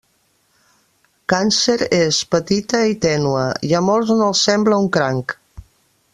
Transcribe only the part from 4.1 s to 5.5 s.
no els sembla un cranc.